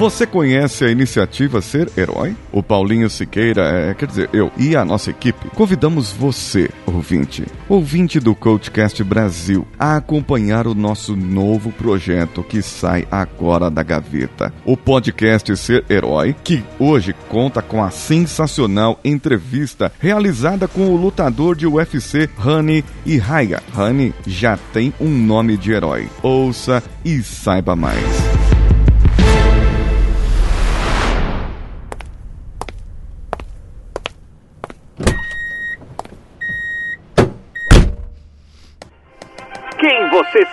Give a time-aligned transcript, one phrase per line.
[0.00, 2.34] Você conhece a iniciativa Ser Herói?
[2.50, 8.18] O Paulinho Siqueira, é, quer dizer, eu e a nossa equipe, convidamos você, ouvinte, ouvinte
[8.18, 14.50] do Coachcast Brasil, a acompanhar o nosso novo projeto que sai agora da gaveta.
[14.64, 21.54] O podcast Ser Herói, que hoje conta com a sensacional entrevista realizada com o lutador
[21.54, 23.62] de UFC, Rani Ihaya.
[23.70, 26.08] Rani já tem um nome de herói.
[26.22, 28.39] Ouça e saiba mais.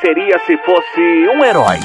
[0.02, 1.80] Seria se fosse um herói?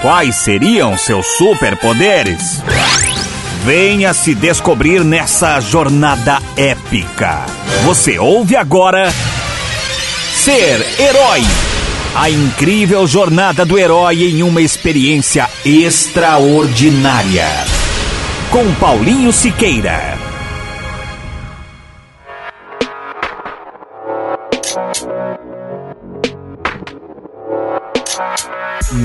[0.00, 2.62] Quais seriam seus superpoderes?
[3.64, 7.46] Venha se descobrir nessa jornada épica.
[7.84, 9.10] Você ouve agora
[10.34, 11.42] Ser Herói.
[12.14, 17.46] A incrível jornada do herói em uma experiência extraordinária.
[18.50, 20.27] Com Paulinho Siqueira.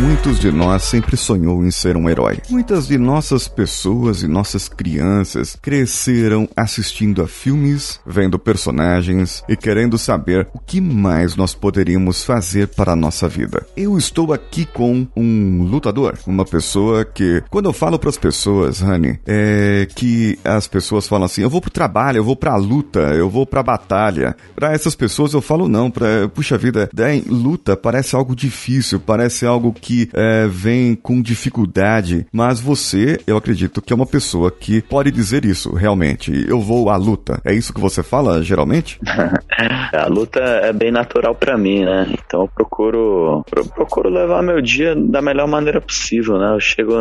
[0.03, 2.37] Muitos de nós sempre sonhou em ser um herói.
[2.49, 9.97] Muitas de nossas pessoas e nossas crianças cresceram assistindo a filmes, vendo personagens e querendo
[9.97, 13.65] saber o que mais nós poderíamos fazer para a nossa vida.
[13.77, 18.81] Eu estou aqui com um lutador, uma pessoa que, quando eu falo para as pessoas,
[18.81, 22.99] Honey, é que as pessoas falam assim: eu vou pro trabalho, eu vou pra luta,
[23.15, 24.35] eu vou pra batalha.
[24.53, 26.89] Para essas pessoas eu falo não, para puxa vida,
[27.25, 33.81] luta parece algo difícil, parece algo que é, vem com dificuldade, mas você, eu acredito
[33.81, 36.45] que é uma pessoa que pode dizer isso realmente.
[36.47, 37.41] Eu vou à luta.
[37.45, 38.99] É isso que você fala geralmente?
[39.93, 42.13] a luta é bem natural para mim, né?
[42.25, 46.53] Então eu procuro, procuro levar meu dia da melhor maneira possível, né?
[46.53, 46.93] Eu chego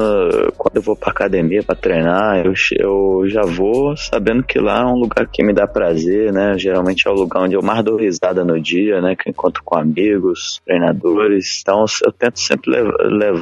[0.56, 4.87] quando eu vou pra academia para treinar, eu, eu já vou sabendo que lá é
[4.87, 6.59] um lugar que me dá prazer, né?
[6.59, 9.15] Geralmente é o lugar onde eu mais dou risada no dia, né?
[9.16, 11.61] Que eu encontro com amigos, treinadores.
[11.62, 12.81] Então eu tento sempre levar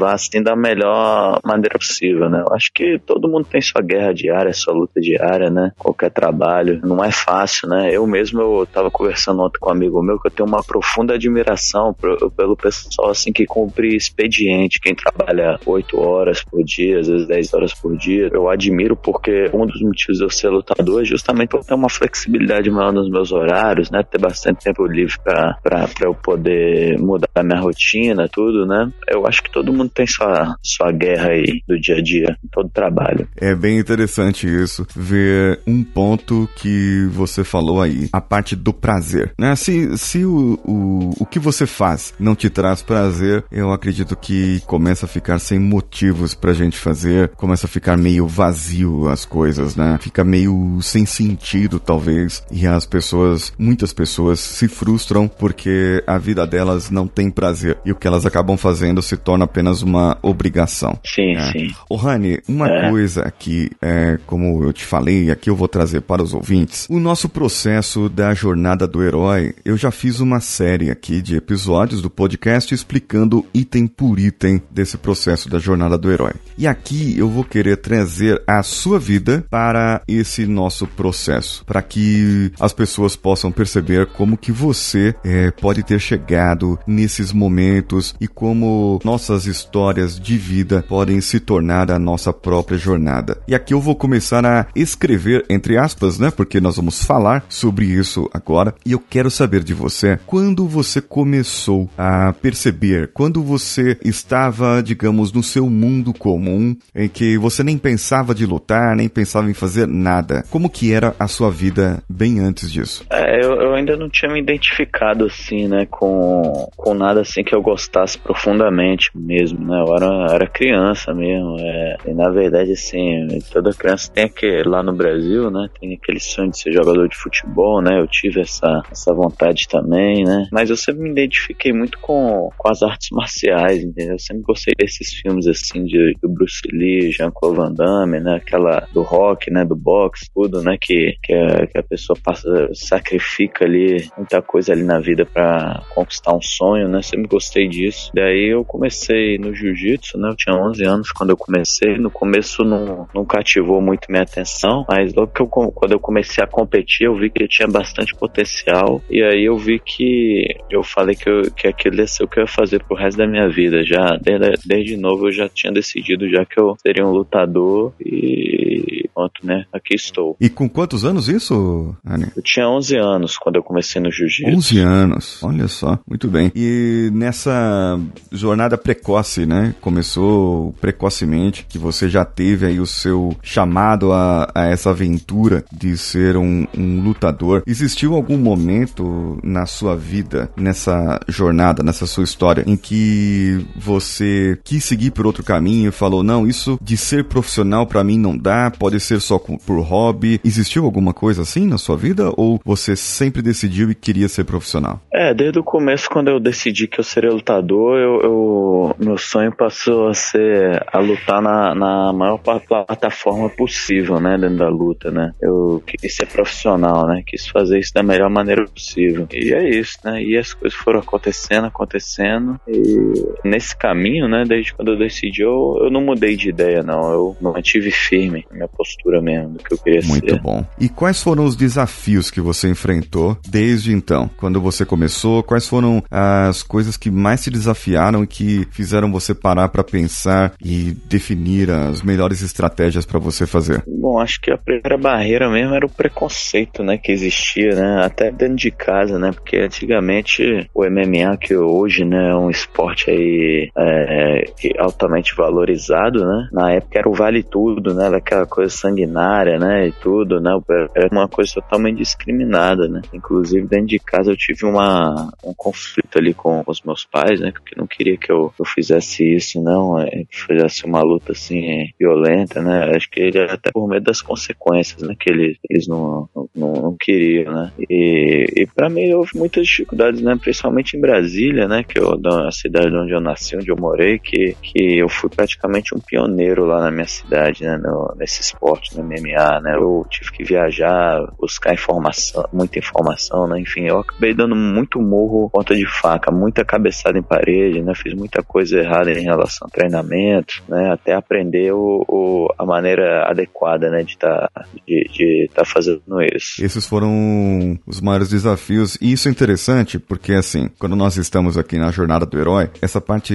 [0.06, 2.42] assim da melhor maneira possível, né?
[2.46, 5.72] Eu acho que todo mundo tem sua guerra diária, sua luta diária, né?
[5.78, 7.90] Qualquer trabalho, não é fácil, né?
[7.92, 11.14] Eu mesmo eu tava conversando ontem com um amigo meu que eu tenho uma profunda
[11.14, 11.94] admiração
[12.36, 17.54] pelo pessoal assim que cumpre expediente, quem trabalha 8 horas por dia, às vezes 10
[17.54, 18.28] horas por dia.
[18.32, 21.88] Eu admiro porque um dos motivos de eu ser lutador é justamente por ter uma
[21.88, 24.02] flexibilidade maior nos meus horários, né?
[24.02, 25.56] Ter bastante tempo livre para
[26.02, 28.90] eu poder mudar a minha rotina, tudo, né?
[29.08, 32.68] Eu acho que todo mundo tem sua, sua guerra aí do dia a dia, todo
[32.68, 33.28] trabalho.
[33.36, 39.32] É bem interessante isso, ver um ponto que você falou aí, a parte do prazer.
[39.38, 39.54] Né?
[39.56, 44.60] Se, se o, o, o que você faz não te traz prazer, eu acredito que
[44.66, 49.76] começa a ficar sem motivos pra gente fazer, começa a ficar meio vazio as coisas,
[49.76, 49.98] né?
[50.00, 56.46] Fica meio sem sentido, talvez, e as pessoas, muitas pessoas se frustram porque a vida
[56.46, 60.98] delas não tem prazer e o que elas acabam fazendo se torna apenas uma obrigação.
[61.04, 61.52] Sim, é.
[61.52, 61.74] sim.
[61.88, 62.90] O Rani, uma é.
[62.90, 67.00] coisa que, é, como eu te falei, aqui eu vou trazer para os ouvintes, o
[67.00, 72.08] nosso processo da jornada do herói, eu já fiz uma série aqui de episódios do
[72.08, 76.32] podcast explicando item por item desse processo da jornada do herói.
[76.56, 82.52] E aqui eu vou querer trazer a sua vida para esse nosso processo, para que
[82.60, 88.99] as pessoas possam perceber como que você é, pode ter chegado nesses momentos e como
[89.04, 93.38] nossas histórias de vida podem se tornar a nossa própria jornada.
[93.46, 96.30] E aqui eu vou começar a escrever, entre aspas, né?
[96.30, 98.74] Porque nós vamos falar sobre isso agora.
[98.84, 105.32] E eu quero saber de você quando você começou a perceber, quando você estava, digamos,
[105.32, 109.86] no seu mundo comum, em que você nem pensava de lutar, nem pensava em fazer
[109.86, 110.44] nada.
[110.50, 113.04] Como que era a sua vida bem antes disso?
[113.10, 117.54] É, eu, eu ainda não tinha me identificado assim, né, com, com nada assim que
[117.54, 119.80] eu gostasse profundamente mesmo, né?
[119.80, 121.56] Eu era, era criança mesmo.
[121.58, 125.68] É, e na verdade, assim, toda criança tem aquele, lá no Brasil, né?
[125.80, 128.00] Tem aquele sonho de ser jogador de futebol, né?
[128.00, 130.46] Eu tive essa, essa vontade também, né?
[130.52, 134.12] Mas eu sempre me identifiquei muito com, com as artes marciais, entendeu?
[134.12, 138.36] Eu sempre gostei desses filmes, assim, de, do Bruce Lee, Jean-Claude Van Damme, né?
[138.36, 139.64] Aquela do rock, né?
[139.64, 140.76] Do boxe, tudo, né?
[140.80, 145.82] Que, que, a, que a pessoa passa, sacrifica ali muita coisa ali na vida para
[145.94, 147.02] conquistar um sonho, né?
[147.02, 148.10] Sempre gostei disso.
[148.14, 150.30] Daí eu comecei no jiu-jitsu, né?
[150.30, 151.98] Eu tinha 11 anos quando eu comecei.
[151.98, 156.42] No começo não, não cativou muito minha atenção, mas logo que eu, quando eu comecei
[156.42, 159.02] a competir, eu vi que eu tinha bastante potencial.
[159.10, 162.38] E aí eu vi que eu falei que, eu, que aquilo ia ser o que
[162.38, 163.84] eu ia fazer pro resto da minha vida.
[163.84, 169.10] Já desde, desde novo eu já tinha decidido já que eu seria um lutador e
[169.20, 169.66] pronto, né?
[169.72, 170.36] Aqui estou.
[170.40, 172.26] E com quantos anos isso, Anny?
[172.36, 174.56] Eu tinha 11 anos quando eu comecei no jiu-jitsu.
[174.56, 176.50] 11 anos, olha só, muito bem.
[176.54, 177.98] E nessa
[178.32, 179.74] jornada precoce, né?
[179.80, 185.96] Começou precocemente, que você já teve aí o seu chamado a, a essa aventura de
[185.96, 187.62] ser um, um lutador.
[187.66, 194.84] Existiu algum momento na sua vida, nessa jornada, nessa sua história, em que você quis
[194.84, 198.70] seguir por outro caminho e falou: não, isso de ser profissional para mim não dá,
[198.70, 200.40] pode ser só por hobby.
[200.44, 205.00] Existiu alguma coisa assim na sua vida ou você sempre decidiu e queria ser profissional?
[205.12, 208.59] É, desde o começo, quando eu decidi que eu seria lutador, eu, eu
[208.98, 214.68] meu sonho passou a ser a lutar na, na maior plataforma possível, né, dentro da
[214.68, 215.32] luta, né.
[215.40, 219.26] Eu quis ser profissional, né, quis fazer isso da melhor maneira possível.
[219.32, 224.74] E é isso, né, e as coisas foram acontecendo, acontecendo, e nesse caminho, né, desde
[224.74, 228.68] quando eu decidi, eu, eu não mudei de ideia, não, eu mantive firme a minha
[228.68, 230.32] postura mesmo, do que eu queria Muito ser.
[230.32, 230.66] Muito bom.
[230.78, 234.30] E quais foram os desafios que você enfrentou desde então?
[234.36, 239.34] Quando você começou, quais foram as coisas que mais te desafiaram e que fizeram você
[239.34, 243.82] parar para pensar e definir as melhores estratégias para você fazer?
[243.86, 248.30] Bom, acho que a primeira barreira mesmo era o preconceito, né, que existia, né, até
[248.30, 253.70] dentro de casa, né, porque antigamente o MMA que hoje, né, é um esporte aí
[253.76, 254.44] é,
[254.78, 259.92] altamente valorizado, né, na época era o vale tudo, né, aquela coisa sanguinária, né, e
[259.92, 260.50] tudo, né,
[260.94, 266.18] era uma coisa totalmente discriminada, né, inclusive dentro de casa eu tive uma, um conflito
[266.18, 269.98] ali com os meus pais, né, porque não queria que eu, eu fizesse isso, não,
[269.98, 274.20] é, que fizesse uma luta assim violenta, né, acho que ele até por medo das
[274.20, 279.30] consequências, né, que eles, eles não, não, não queriam, né, e, e para mim houve
[279.34, 283.70] muitas dificuldades, né, principalmente em Brasília, né, que eu, da cidade onde eu nasci, onde
[283.70, 288.14] eu morei, que, que eu fui praticamente um pioneiro lá na minha cidade, né, no,
[288.16, 293.82] nesse esporte, no MMA, né, eu tive que viajar, buscar informação, muita informação, né, enfim,
[293.82, 298.42] eu acabei dando muito morro ponta de faca, muita cabeçada em parede, né, fiz muita
[298.42, 304.02] coisa errada em relação ao treinamento, né, até aprender o, o a maneira adequada, né,
[304.02, 306.02] de estar tá, de tá fazendo
[306.34, 306.62] isso.
[306.62, 311.78] Esses foram os maiores desafios e isso é interessante porque assim, quando nós estamos aqui
[311.78, 313.34] na jornada do herói, essa parte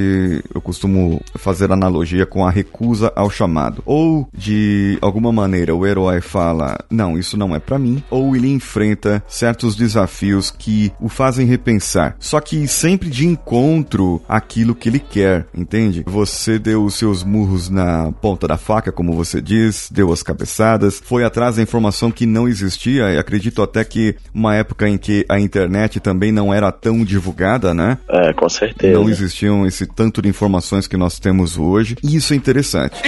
[0.53, 6.21] eu costumo fazer analogia com a recusa ao chamado ou de alguma maneira o herói
[6.21, 11.47] fala, não, isso não é para mim, ou ele enfrenta certos desafios que o fazem
[11.47, 12.15] repensar.
[12.19, 14.21] Só que sempre de encontro
[14.75, 16.03] que ele quer, entende?
[16.05, 21.01] Você deu os seus murros na ponta da faca, como você diz, deu as cabeçadas,
[21.03, 25.25] foi atrás da informação que não existia, e acredito até que uma época em que
[25.29, 27.97] a internet também não era tão divulgada, né?
[28.09, 28.99] É, com certeza.
[28.99, 33.01] Não existiam esse tanto de informações que nós temos hoje, e isso é interessante.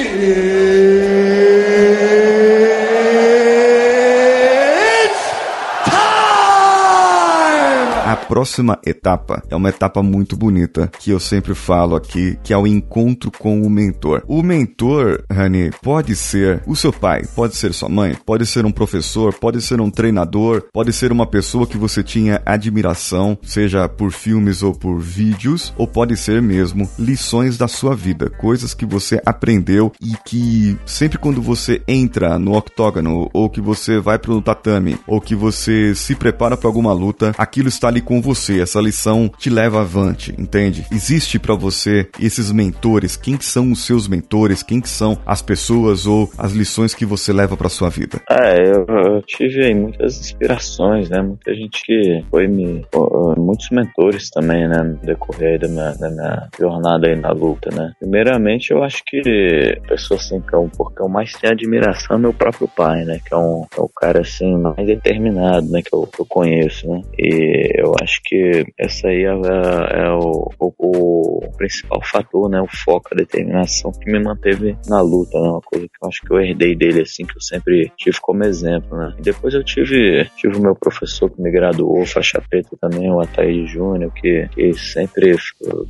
[8.28, 12.68] Próxima etapa é uma etapa muito bonita que eu sempre falo aqui, que é o
[12.68, 14.22] encontro com o mentor.
[14.28, 18.72] O mentor, Rani, pode ser o seu pai, pode ser sua mãe, pode ser um
[18.72, 24.12] professor, pode ser um treinador, pode ser uma pessoa que você tinha admiração, seja por
[24.12, 29.22] filmes ou por vídeos, ou pode ser mesmo lições da sua vida, coisas que você
[29.26, 35.00] aprendeu e que sempre quando você entra no octógono ou que você vai pro tatame
[35.08, 39.30] ou que você se prepara para alguma luta, aquilo está ali com você, essa lição
[39.38, 40.86] te leva avante, entende?
[40.92, 45.42] Existe para você esses mentores, quem que são os seus mentores, quem que são as
[45.42, 48.22] pessoas ou as lições que você leva para sua vida?
[48.30, 51.22] É, eu, eu, tive muitas inspirações, né?
[51.22, 52.86] Muita gente que foi me
[53.38, 57.94] muitos mentores também, né, no decorrer da minha, da minha jornada aí na luta, né?
[58.00, 59.22] Primeiramente, eu acho que
[59.78, 63.20] a pessoa assim que eu, porque eu mais tenho admiração é meu próprio pai, né?
[63.26, 65.82] Que é um, é um cara assim mais determinado, né?
[65.82, 67.02] Que eu, que eu conheço, né?
[67.18, 72.62] E eu acho que essa aí é, é o, o, o, principal fator, né?
[72.62, 75.50] O foco, a determinação que me manteve na luta, né?
[75.50, 78.44] Uma coisa que eu acho que eu herdei dele, assim, que eu sempre tive como
[78.44, 79.14] exemplo, né?
[79.18, 83.20] E depois eu tive, tive o meu professor que me graduou, faixa preta também, o
[83.20, 85.36] Ataíde Júnior, que, que sempre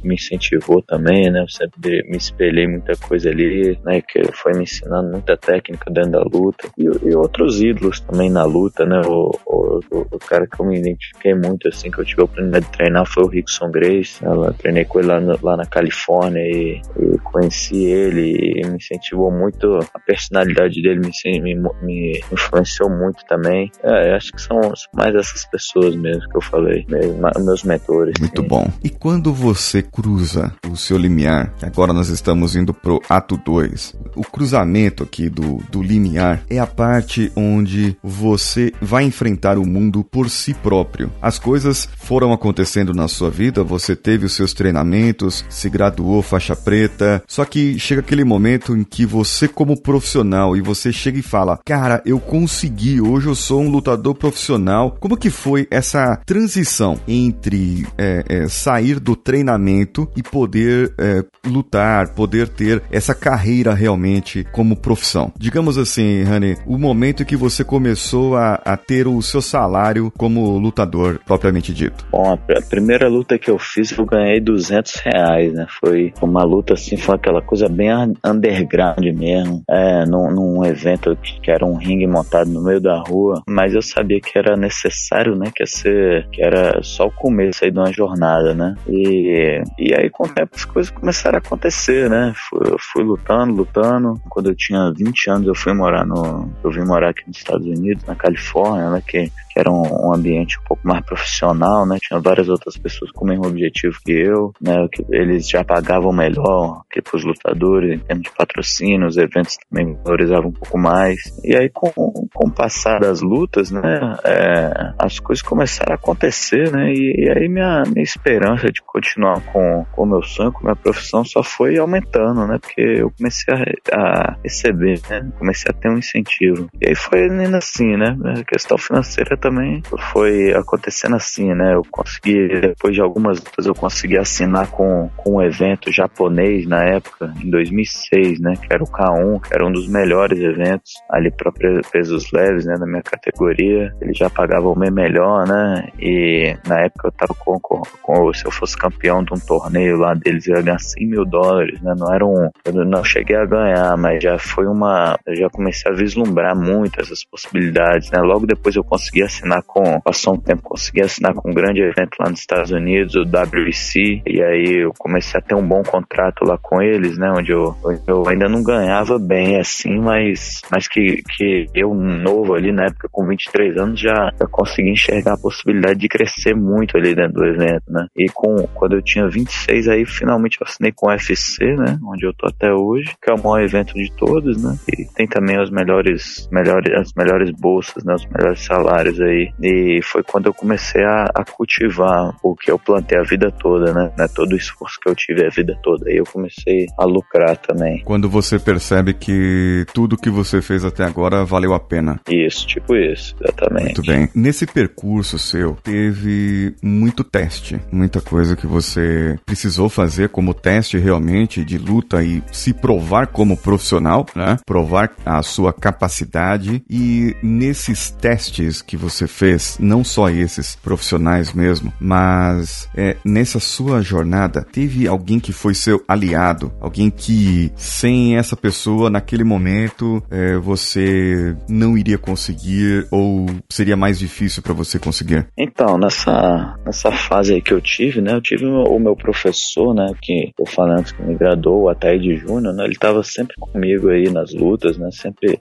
[0.04, 1.42] me incentivou também, né?
[1.42, 4.02] Eu sempre me espelhei muita coisa ali, né?
[4.02, 6.70] Que foi me ensinando muita técnica dentro da luta.
[6.78, 9.02] E, e outros ídolos também na luta, né?
[9.06, 12.66] O, o, o, cara que eu me identifiquei muito, assim, que eu tive a oportunidade
[12.66, 14.24] de treinar foi o Rickson Grace.
[14.24, 18.78] Ela treinei com ele lá, no, lá na Califórnia e, e, conheci ele e me
[18.78, 19.80] incentivou muito.
[19.94, 23.72] A personalidade dele me, me, me influenciou muito também.
[23.84, 24.60] É, acho que são
[24.94, 28.14] mais essas pessoas mesmo que eu falei, meus mentores.
[28.20, 28.48] Muito sim.
[28.48, 28.68] bom.
[28.84, 34.24] E quando você cruza o seu limiar, agora nós estamos indo pro ato 2, o
[34.24, 40.30] cruzamento aqui do, do limiar é a parte onde você vai enfrentar o mundo por
[40.30, 41.12] si próprio.
[41.22, 46.56] As coisas foram acontecendo na sua vida, você teve os seus treinamentos, se graduou faixa
[46.56, 51.24] preta, só que chega aquele momento em que você como profissional e você chega e
[51.24, 54.96] fala, cara, eu consegui, hoje eu sou um lutador profissional.
[55.00, 62.10] Como que foi essa transição entre é, é, sair do treinamento e poder é, lutar,
[62.10, 65.32] poder ter essa carreira realmente como profissão?
[65.38, 70.12] Digamos assim, Rani, o momento em que você começou a, a ter o seu salário
[70.18, 71.87] como lutador propriamente dito.
[72.12, 75.66] Bom, a primeira luta que eu fiz eu ganhei 200 reais, né?
[75.80, 77.90] Foi uma luta assim, foi aquela coisa bem
[78.24, 83.42] underground mesmo, é, num, num evento que era um ringue montado no meio da rua,
[83.48, 85.52] mas eu sabia que era necessário, né?
[85.56, 88.76] Que, ser, que era só o começo aí de uma jornada, né?
[88.88, 92.34] E, e aí com o tempo as coisas começaram a acontecer, né?
[92.50, 94.20] Fui, eu fui lutando, lutando.
[94.30, 96.50] Quando eu tinha 20 anos eu fui morar no.
[96.64, 99.02] Eu vim morar aqui nos Estados Unidos, na Califórnia, né?
[99.06, 101.98] Que era um, um, ambiente um pouco mais profissional, né?
[102.00, 104.88] Tinha várias outras pessoas com o mesmo objetivo que eu, né?
[104.92, 109.58] Que eles já pagavam melhor que para os lutadores em termos de patrocínio, os eventos
[109.70, 111.18] também valorizavam um pouco mais.
[111.44, 114.18] E aí, com, com o passar das lutas, né?
[114.24, 116.92] É, as coisas começaram a acontecer, né?
[116.94, 120.76] E, e, aí minha, minha esperança de continuar com o meu sonho, com a minha
[120.76, 122.58] profissão, só foi aumentando, né?
[122.60, 125.30] Porque eu comecei a, a receber, né?
[125.38, 126.70] Comecei a ter um incentivo.
[126.82, 128.18] E aí foi indo assim, né?
[128.38, 131.74] A questão financeira também foi acontecendo assim, né?
[131.74, 136.84] Eu consegui, depois de algumas lutas, eu consegui assinar com, com um evento japonês na
[136.84, 138.56] época, em 2006, né?
[138.56, 141.52] Que era o K1, que era um dos melhores eventos ali para
[141.92, 142.76] pesos leves, né?
[142.78, 143.96] Na minha categoria.
[144.02, 145.88] Ele já pagava o meu melhor, né?
[145.98, 149.98] E na época eu tava com, com, com, se eu fosse campeão de um torneio
[149.98, 151.94] lá deles, eu ia ganhar 100 mil dólares, né?
[151.98, 155.90] Não era um, eu não cheguei a ganhar, mas já foi uma, eu já comecei
[155.90, 158.20] a vislumbrar muito essas possibilidades, né?
[158.20, 161.82] Logo depois eu consegui assinar assinar com, passou um tempo, consegui assinar com um grande
[161.82, 165.84] evento lá nos Estados Unidos, o WEC, e aí eu comecei a ter um bom
[165.84, 167.76] contrato lá com eles, né, onde eu,
[168.08, 173.08] eu ainda não ganhava bem assim, mas, mas que, que eu novo ali na época
[173.12, 177.84] com 23 anos já, consegui enxergar a possibilidade de crescer muito ali dentro do evento,
[177.90, 182.00] né, e com, quando eu tinha 26 aí finalmente eu assinei com o UFC, né,
[182.04, 185.28] onde eu tô até hoje, que é o maior evento de todos, né, e tem
[185.28, 189.52] também os melhores, melhores as melhores bolsas, né, os melhores salários aí.
[189.62, 193.94] E foi quando eu comecei a, a cultivar o que eu plantei a vida toda,
[193.94, 194.12] né?
[194.18, 194.28] né?
[194.28, 196.12] Todo o esforço que eu tive a vida toda.
[196.12, 198.02] E eu comecei a lucrar também.
[198.04, 202.20] Quando você percebe que tudo que você fez até agora valeu a pena.
[202.30, 203.86] Isso, tipo isso, exatamente.
[203.86, 204.30] Muito bem.
[204.36, 211.64] Nesse percurso seu, teve muito teste, muita coisa que você precisou fazer como teste realmente
[211.64, 214.58] de luta e se provar como profissional, né?
[214.66, 221.54] Provar a sua capacidade e nesses testes que você você fez, não só esses profissionais
[221.54, 228.38] mesmo, mas é, nessa sua jornada, teve alguém que foi seu aliado, alguém que sem
[228.38, 235.00] essa pessoa naquele momento é, você não iria conseguir ou seria mais difícil para você
[235.00, 235.48] conseguir?
[235.58, 240.08] Então, nessa, nessa fase aí que eu tive, né, eu tive o meu professor, né,
[240.22, 244.30] que eu falando que me graduou, o Ataíde Júnior, né, ele estava sempre comigo aí
[244.30, 245.60] nas lutas, né, sempre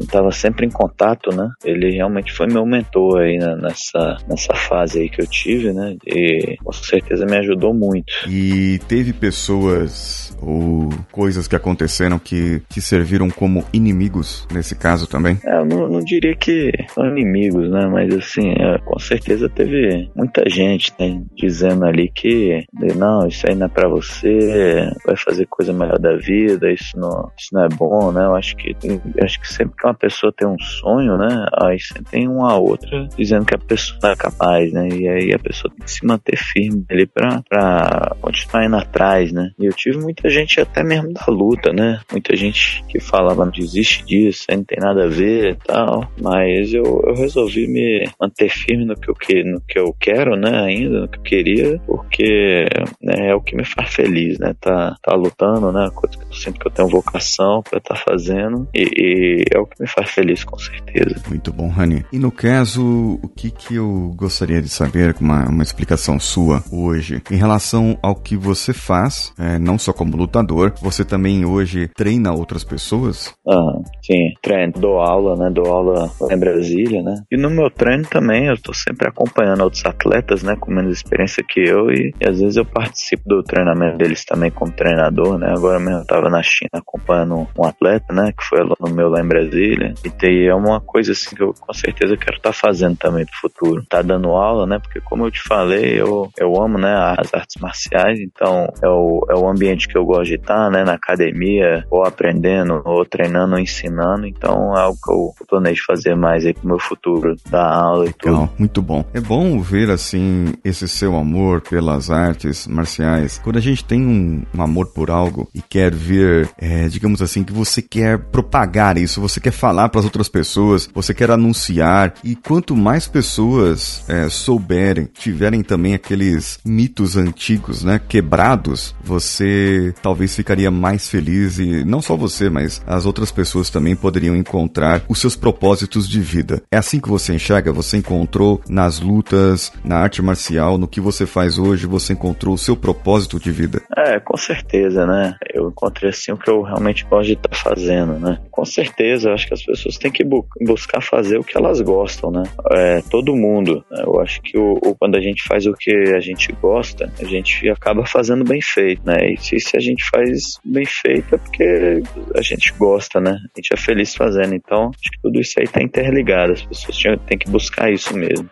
[0.00, 5.00] estava é, sempre em contato, né, ele realmente foi meu mentor aí nessa, nessa fase
[5.00, 5.94] aí que eu tive, né?
[6.06, 8.10] E com certeza me ajudou muito.
[8.26, 15.38] E teve pessoas ou coisas que aconteceram que, que serviram como inimigos nesse caso também?
[15.44, 17.86] É, eu não, não diria que são inimigos, né?
[17.86, 22.64] Mas assim, é, com certeza teve muita gente né, dizendo ali que
[22.96, 27.30] não, isso aí não é pra você, vai fazer coisa melhor da vida, isso não,
[27.38, 28.24] isso não é bom, né?
[28.24, 28.74] Eu acho que,
[29.22, 31.46] acho que sempre que uma pessoa tem um sonho, né?
[31.62, 34.88] Aí sempre tem uma outra dizendo que a pessoa é capaz, né?
[34.88, 39.32] E aí a pessoa tem que se manter firme ali pra, pra continuar indo atrás,
[39.32, 39.50] né?
[39.58, 42.00] E eu tive muita gente até mesmo da luta, né?
[42.10, 46.10] Muita gente que falava, não desiste disso, não tem nada a ver e tal.
[46.20, 50.36] Mas eu, eu resolvi me manter firme no que, eu, que, no que eu quero,
[50.36, 50.64] né?
[50.64, 52.66] Ainda, no que eu queria, porque
[53.02, 54.54] né, é o que me faz feliz, né?
[54.60, 55.90] Tá, tá lutando, né?
[56.32, 58.68] Sinto que eu tenho vocação pra estar tá fazendo.
[58.74, 61.16] E, e, é o que me faz feliz, com certeza.
[61.28, 62.04] Muito bom, Rani.
[62.12, 67.22] E no caso, o que, que eu gostaria de saber, uma, uma explicação sua hoje,
[67.30, 72.32] em relação ao que você faz, é, não só como lutador, você também hoje treina
[72.32, 73.34] outras pessoas?
[73.48, 75.50] Ah, sim, treino, dou aula, né?
[75.52, 77.22] Dou aula em Brasília, né?
[77.30, 80.56] E no meu treino também, eu tô sempre acompanhando outros atletas, né?
[80.58, 84.50] Com menos experiência que eu e, e às vezes eu participo do treinamento deles também
[84.50, 85.52] como treinador, né?
[85.56, 88.32] Agora mesmo eu tava na China acompanhando um atleta, né?
[88.36, 89.94] Que foi aluno meu lá em Brasília.
[90.04, 93.40] E é uma coisa assim que eu com certeza quero estar tá fazendo também no
[93.40, 93.84] futuro.
[93.88, 94.78] Tá dando aula, né?
[94.78, 96.92] Porque como eu te falei, eu, eu amo, né?
[97.18, 100.84] As artes marciais, então é o, é o ambiente que eu gosto de estar, né?
[100.84, 104.26] Na academia, ou aprendendo, ou treinando, ou ensinando.
[104.26, 108.12] Então é algo que eu, planejo fazer mais aí pro meu futuro, dar aula e
[108.12, 108.32] tudo.
[108.32, 109.04] Legal, muito bom.
[109.12, 113.38] É bom ver assim esse seu amor pelas artes marciais.
[113.42, 116.09] Quando a gente tem um, um amor por algo e quer ver,
[116.58, 120.88] é, digamos assim, que você quer propagar isso, você quer falar para as outras pessoas,
[120.92, 128.00] você quer anunciar e quanto mais pessoas é, souberem, tiverem também aqueles mitos antigos, né,
[128.08, 133.94] quebrados, você talvez ficaria mais feliz e não só você, mas as outras pessoas também
[133.94, 136.62] poderiam encontrar os seus propósitos de vida.
[136.70, 141.26] É assim que você enxerga, você encontrou nas lutas, na arte marcial, no que você
[141.26, 143.82] faz hoje, você encontrou o seu propósito de vida.
[143.96, 145.34] É, com certeza, né?
[145.52, 148.38] Eu encontrei assim o que eu realmente gosto de estar tá fazendo, né?
[148.50, 151.80] Com certeza, eu acho que as pessoas têm que bu buscar fazer o que elas
[151.80, 152.42] gostam, né?
[152.72, 153.84] É, todo mundo.
[153.90, 154.02] Né?
[154.04, 157.24] Eu acho que o, o, quando a gente faz o que a gente gosta, a
[157.24, 159.32] gente acaba fazendo bem feito, né?
[159.32, 162.02] E se, se a gente faz bem feito é porque
[162.34, 163.32] a gente gosta, né?
[163.32, 164.54] A gente é feliz fazendo.
[164.54, 166.52] Então, acho que tudo isso aí tá interligado.
[166.52, 168.48] As pessoas têm que buscar isso mesmo.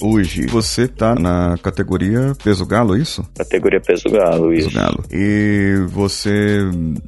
[0.00, 3.24] Hoje você tá na categoria peso galo, é isso?
[3.36, 4.68] Categoria peso galo, isso.
[4.68, 5.04] Peso galo.
[5.12, 6.60] E você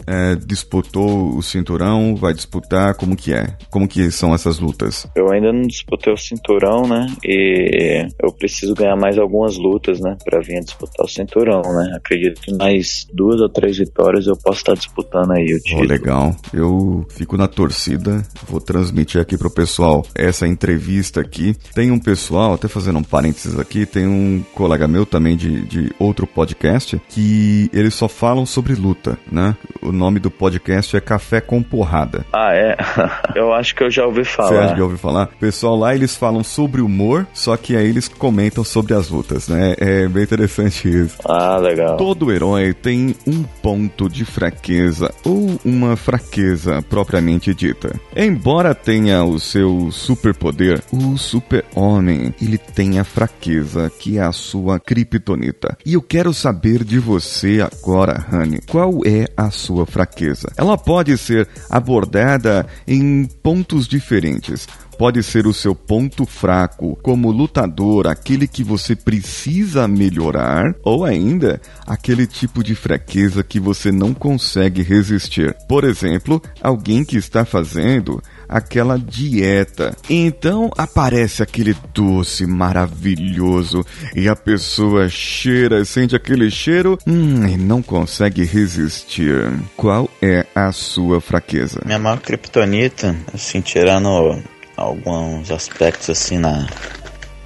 [0.07, 3.57] é, disputou o cinturão, vai disputar, como que é?
[3.71, 5.07] Como que são essas lutas?
[5.15, 7.07] Eu ainda não disputei o cinturão, né?
[7.25, 10.17] E eu preciso ganhar mais algumas lutas, né?
[10.25, 11.93] Pra vir disputar o cinturão, né?
[11.97, 15.85] Acredito que mais duas ou três vitórias eu posso estar disputando aí o título.
[15.85, 16.37] Oh, legal.
[16.53, 21.57] Eu fico na torcida, vou transmitir aqui pro pessoal essa entrevista aqui.
[21.75, 25.93] Tem um pessoal, até fazendo um parênteses aqui, tem um colega meu também de, de
[25.99, 29.57] outro podcast que eles só falam sobre luta, né?
[29.83, 32.25] O nome do podcast é Café com Porrada.
[32.33, 32.77] Ah, é?
[33.35, 34.69] eu acho que eu já ouvi falar.
[34.69, 35.25] Você já ouviu falar?
[35.25, 39.49] O pessoal lá, eles falam sobre humor, só que aí eles comentam sobre as lutas,
[39.49, 39.75] né?
[39.79, 41.19] É bem interessante isso.
[41.25, 41.97] Ah, legal.
[41.97, 47.99] Todo herói tem um ponto de fraqueza ou uma fraqueza propriamente dita.
[48.15, 54.79] Embora tenha o seu superpoder, o super-homem ele tem a fraqueza, que é a sua
[54.79, 55.77] criptonita.
[55.85, 60.53] E eu quero saber de você agora, Honey, qual é a sua fraqueza?
[60.57, 64.67] Ela pode ser abordada em pontos diferentes
[64.99, 71.61] pode ser o seu ponto fraco como lutador, aquele que você precisa melhorar, ou ainda
[71.87, 75.55] aquele tipo de fraqueza que você não consegue resistir.
[75.69, 79.97] Por exemplo, alguém que está fazendo aquela dieta.
[80.09, 83.85] Então aparece aquele doce maravilhoso
[84.15, 89.53] e a pessoa cheira, sente aquele cheiro hum, e não consegue resistir.
[89.77, 91.81] Qual é a sua fraqueza?
[91.85, 94.43] Minha maior criptonita, assim, tirando
[94.77, 96.67] alguns aspectos assim na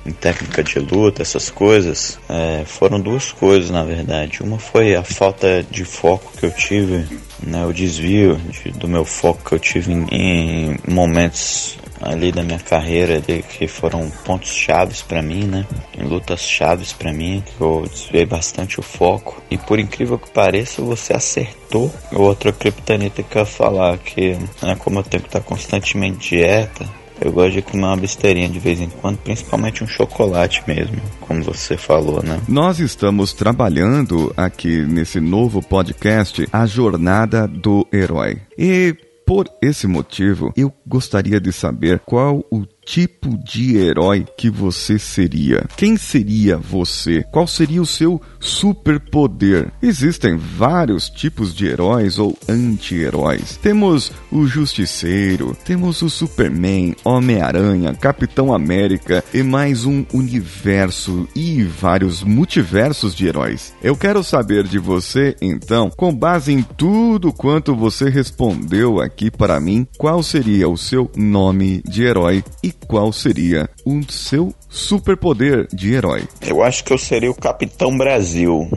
[0.05, 4.43] em técnica de luta, essas coisas, é, foram duas coisas na verdade.
[4.43, 7.07] Uma foi a falta de foco que eu tive,
[7.43, 12.43] né, o desvio de, do meu foco que eu tive em, em momentos ali da
[12.43, 15.65] minha carreira de, que foram pontos chaves para mim, né?
[15.97, 19.41] Em lutas chaves para mim, que eu desviei bastante o foco.
[19.51, 21.93] E por incrível que pareça, você acertou.
[22.13, 26.89] Outra criptonita que eu ia falar que, né, como eu tenho que estar constantemente dieta,
[27.25, 31.43] eu gosto de comer uma besteirinha de vez em quando, principalmente um chocolate mesmo, como
[31.43, 32.41] você falou, né?
[32.49, 38.41] Nós estamos trabalhando aqui nesse novo podcast A Jornada do Herói.
[38.59, 38.95] E
[39.27, 45.65] por esse motivo, eu gostaria de saber qual o tipo de herói que você seria?
[45.77, 47.23] Quem seria você?
[47.31, 49.73] Qual seria o seu superpoder?
[49.83, 53.57] Existem vários tipos de heróis ou anti-heróis.
[53.63, 62.23] Temos o Justiceiro, temos o Superman, Homem-Aranha, Capitão América e mais um universo e vários
[62.23, 63.73] multiversos de heróis.
[63.83, 69.61] Eu quero saber de você, então, com base em tudo quanto você respondeu aqui para
[69.61, 75.95] mim, qual seria o seu nome de herói e qual seria o seu superpoder de
[75.95, 76.25] herói?
[76.41, 78.69] Eu acho que eu seria o Capitão Brasil.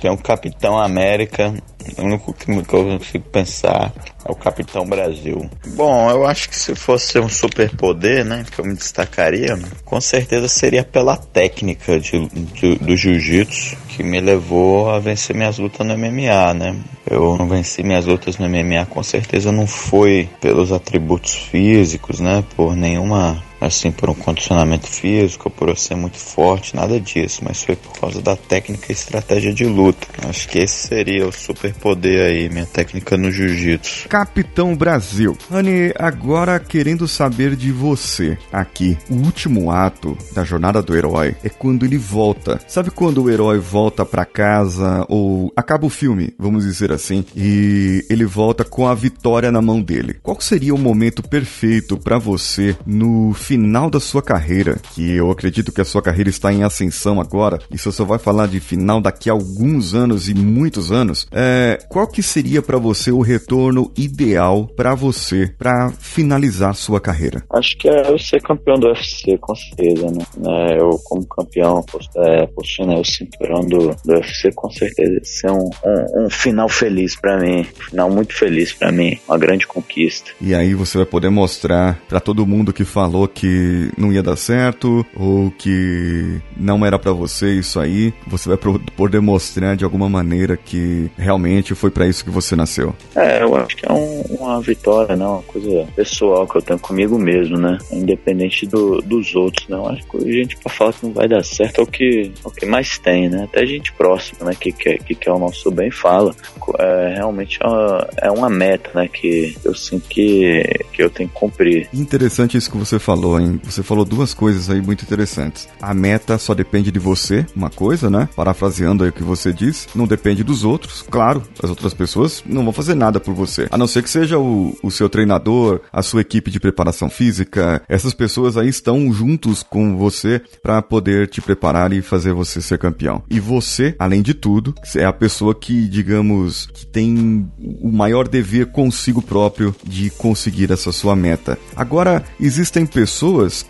[0.00, 1.54] Tem um Capitão América
[1.98, 3.92] o único que eu consigo pensar
[4.24, 5.48] é o Capitão Brasil.
[5.74, 10.48] Bom, eu acho que se fosse um superpoder, né, que eu me destacaria, com certeza
[10.48, 15.96] seria pela técnica de, de do jiu-jitsu que me levou a vencer minhas lutas no
[15.96, 16.76] MMA, né?
[17.08, 22.42] Eu não venci minhas lutas no MMA, com certeza não foi pelos atributos físicos, né,
[22.56, 27.62] por nenhuma assim por um condicionamento físico, por eu ser muito forte, nada disso, mas
[27.62, 30.06] foi por causa da técnica e estratégia de luta.
[30.28, 34.08] Acho que esse seria o superpoder aí, minha técnica no jiu-jitsu.
[34.08, 35.36] Capitão Brasil.
[35.50, 38.96] Anne, agora querendo saber de você aqui.
[39.10, 42.60] O último ato da jornada do herói é quando ele volta.
[42.66, 48.04] Sabe quando o herói volta para casa ou acaba o filme, vamos dizer assim, e
[48.10, 50.16] ele volta com a vitória na mão dele?
[50.22, 53.53] Qual seria o momento perfeito para você no final
[53.90, 54.78] da sua carreira?
[54.94, 57.58] Que eu acredito que a sua carreira está em ascensão agora.
[57.70, 61.78] E se você vai falar de final daqui a alguns anos e muitos anos, é,
[61.88, 67.42] qual que seria para você o retorno ideal para você para finalizar sua carreira?
[67.50, 70.24] Acho que é eu ser campeão do UFC, com certeza, né?
[70.46, 71.84] É, eu, como campeão,
[72.16, 77.16] é, postando o cinturão do, do UFC, com certeza ser um, um, um final feliz
[77.16, 80.30] para mim, um final muito feliz para mim, uma grande conquista.
[80.40, 84.36] E aí você vai poder mostrar para todo mundo que falou que não ia dar
[84.36, 88.58] certo ou que não era para você isso aí, você vai
[88.96, 92.94] poder mostrar de alguma maneira que realmente foi para isso que você nasceu.
[93.14, 95.26] É, eu acho que é um, uma vitória, né?
[95.26, 97.78] Uma coisa pessoal que eu tenho comigo mesmo, né?
[97.90, 99.76] Independente do, dos outros, né?
[99.76, 102.32] Eu acho que a gente pra falar que não vai dar certo é o que,
[102.44, 103.44] é o que mais tem, né?
[103.44, 104.56] Até gente próxima, né?
[104.58, 106.34] Que quer, que quer o nosso bem fala.
[106.78, 109.08] É, realmente é uma, é uma meta, né?
[109.08, 111.88] Que eu sinto que, que eu tenho que cumprir.
[111.92, 113.60] Interessante isso que você falou, hein?
[113.64, 115.68] Você falou duas coisas aí muito interessantes.
[115.80, 118.28] A meta só depende de você, uma coisa, né?
[118.36, 121.02] Parafraseando aí o que você disse, não depende dos outros.
[121.10, 123.66] Claro, as outras pessoas não vão fazer nada por você.
[123.70, 127.82] A não ser que seja o, o seu treinador, a sua equipe de preparação física.
[127.88, 132.78] Essas pessoas aí estão juntos com você para poder te preparar e fazer você ser
[132.78, 133.22] campeão.
[133.30, 138.66] E você, além de tudo, é a pessoa que, digamos, que tem o maior dever
[138.66, 141.58] consigo próprio de conseguir essa sua meta.
[141.76, 143.13] Agora, existem pessoas,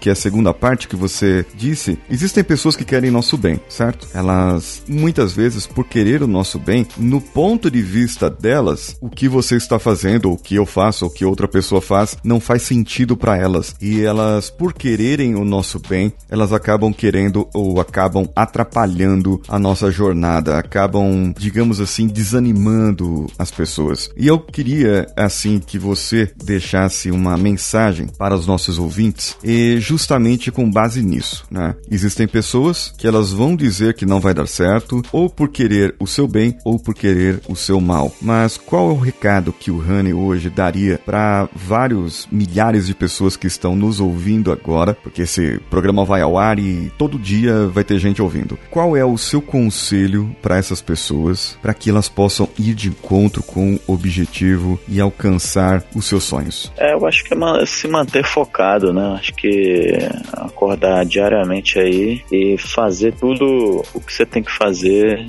[0.00, 4.08] que é a segunda parte que você disse, existem pessoas que querem nosso bem, certo?
[4.14, 9.28] Elas, muitas vezes, por querer o nosso bem, no ponto de vista delas, o que
[9.28, 12.40] você está fazendo, ou o que eu faço, ou o que outra pessoa faz, não
[12.40, 13.74] faz sentido para elas.
[13.80, 19.90] E elas, por quererem o nosso bem, elas acabam querendo ou acabam atrapalhando a nossa
[19.90, 24.10] jornada, acabam, digamos assim, desanimando as pessoas.
[24.16, 30.50] E eu queria, assim, que você deixasse uma mensagem para os nossos ouvintes, e justamente
[30.50, 31.74] com base nisso, né?
[31.90, 36.06] Existem pessoas que elas vão dizer que não vai dar certo, ou por querer o
[36.06, 38.12] seu bem, ou por querer o seu mal.
[38.20, 43.36] Mas qual é o recado que o Honey hoje daria para vários milhares de pessoas
[43.36, 44.94] que estão nos ouvindo agora?
[44.94, 48.58] Porque esse programa vai ao ar e todo dia vai ter gente ouvindo.
[48.70, 53.42] Qual é o seu conselho para essas pessoas para que elas possam ir de encontro
[53.42, 56.72] com o objetivo e alcançar os seus sonhos?
[56.76, 59.20] É, eu acho que é se manter focado, né?
[59.24, 59.96] Acho que
[60.34, 65.24] acordar diariamente aí e fazer tudo o que você tem que fazer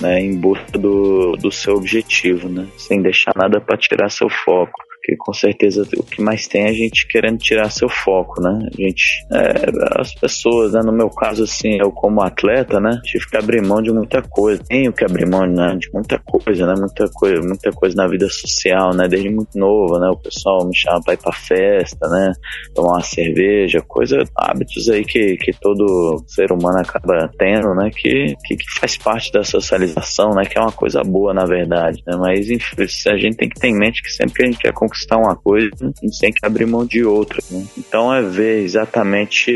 [0.00, 2.66] né, em busca do, do seu objetivo, né?
[2.78, 6.70] Sem deixar nada para tirar seu foco que com certeza o que mais tem é
[6.70, 8.68] a gente querendo tirar seu foco, né?
[8.72, 10.80] A gente, é, as pessoas, né?
[10.82, 12.98] No meu caso, assim, eu como atleta, né?
[13.04, 14.62] Tive que abrir mão de muita coisa.
[14.66, 16.74] Tenho que abrir mão né, de muita coisa, né?
[16.78, 19.06] Muita coisa, muita coisa na vida social, né?
[19.06, 20.08] Desde muito novo, né?
[20.08, 22.32] O pessoal me chama pra ir pra festa, né?
[22.74, 27.90] Tomar uma cerveja, coisa, hábitos aí que, que todo ser humano acaba tendo, né?
[27.94, 30.46] Que, que, que faz parte da socialização, né?
[30.46, 32.16] Que é uma coisa boa, na verdade, né?
[32.18, 34.72] Mas, enfim, a gente tem que ter em mente que sempre que a gente quer
[34.72, 37.42] conquistar conquistar uma coisa, a gente tem que abrir mão de outra.
[37.50, 37.66] Né?
[37.76, 39.50] Então é ver exatamente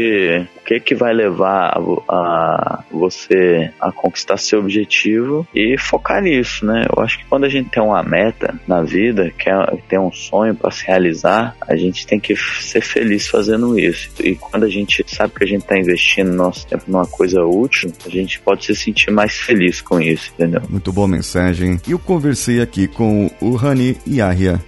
[0.57, 6.67] o que que vai levar a, a, você a conquistar seu objetivo e focar nisso,
[6.67, 6.87] né?
[6.95, 10.55] Eu acho que quando a gente tem uma meta na vida, quer tem um sonho
[10.55, 14.11] para se realizar, a gente tem que ser feliz fazendo isso.
[14.21, 17.93] E quando a gente sabe que a gente está investindo nosso tempo numa coisa útil,
[18.05, 20.63] a gente pode se sentir mais feliz com isso, entendeu?
[20.69, 21.81] Muito boa mensagem.
[21.89, 24.61] Eu conversei aqui com o Rani Yahya,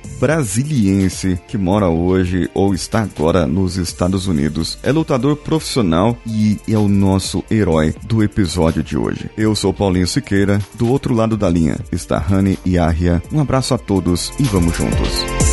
[0.60, 4.78] brasiliense, que mora hoje ou está agora nos Estados Unidos.
[4.82, 9.30] É lutador profissional e é o nosso herói do episódio de hoje.
[9.36, 13.22] Eu sou Paulinho Siqueira, do outro lado da linha está Rani Yahya.
[13.32, 15.49] Um abraço a todos e vamos juntos.